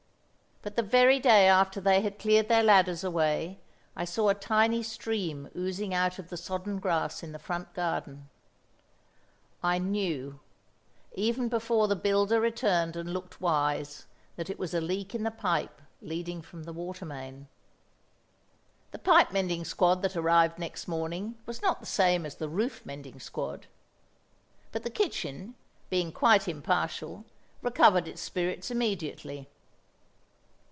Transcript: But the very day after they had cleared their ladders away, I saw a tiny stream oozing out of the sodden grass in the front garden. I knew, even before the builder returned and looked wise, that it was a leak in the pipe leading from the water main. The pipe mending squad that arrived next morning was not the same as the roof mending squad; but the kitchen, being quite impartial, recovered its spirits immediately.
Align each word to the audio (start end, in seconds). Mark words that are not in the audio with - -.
But 0.63 0.75
the 0.75 0.83
very 0.83 1.19
day 1.19 1.47
after 1.47 1.81
they 1.81 2.01
had 2.01 2.19
cleared 2.19 2.47
their 2.47 2.61
ladders 2.61 3.03
away, 3.03 3.59
I 3.95 4.05
saw 4.05 4.29
a 4.29 4.35
tiny 4.35 4.83
stream 4.83 5.49
oozing 5.55 5.91
out 5.91 6.19
of 6.19 6.29
the 6.29 6.37
sodden 6.37 6.77
grass 6.79 7.23
in 7.23 7.31
the 7.31 7.39
front 7.39 7.73
garden. 7.73 8.29
I 9.63 9.79
knew, 9.79 10.39
even 11.15 11.49
before 11.49 11.87
the 11.87 11.95
builder 11.95 12.39
returned 12.39 12.95
and 12.95 13.11
looked 13.11 13.41
wise, 13.41 14.05
that 14.35 14.51
it 14.51 14.59
was 14.59 14.75
a 14.75 14.81
leak 14.81 15.15
in 15.15 15.23
the 15.23 15.31
pipe 15.31 15.81
leading 15.99 16.43
from 16.43 16.61
the 16.65 16.73
water 16.73 17.05
main. 17.05 17.47
The 18.91 18.99
pipe 18.99 19.31
mending 19.31 19.65
squad 19.65 20.03
that 20.03 20.15
arrived 20.15 20.59
next 20.59 20.87
morning 20.87 21.39
was 21.47 21.63
not 21.63 21.79
the 21.79 21.87
same 21.87 22.23
as 22.23 22.35
the 22.35 22.47
roof 22.47 22.85
mending 22.85 23.19
squad; 23.19 23.65
but 24.71 24.83
the 24.83 24.91
kitchen, 24.91 25.55
being 25.89 26.11
quite 26.11 26.47
impartial, 26.47 27.25
recovered 27.63 28.07
its 28.07 28.21
spirits 28.21 28.69
immediately. 28.69 29.49